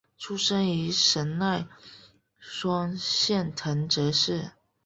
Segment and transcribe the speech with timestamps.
[0.17, 1.67] 出身于神奈
[2.39, 4.49] 川县藤泽市。